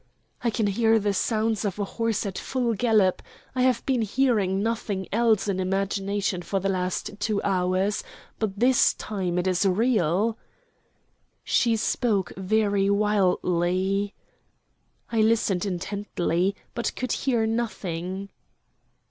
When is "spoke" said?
11.75-12.33